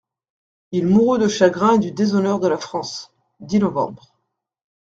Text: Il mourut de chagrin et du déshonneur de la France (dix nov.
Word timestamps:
Il 0.71 0.87
mourut 0.87 1.19
de 1.19 1.27
chagrin 1.27 1.73
et 1.73 1.77
du 1.77 1.91
déshonneur 1.91 2.39
de 2.39 2.47
la 2.47 2.57
France 2.57 3.11
(dix 3.39 3.59
nov. 3.59 3.95